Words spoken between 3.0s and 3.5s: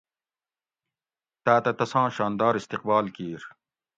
کیر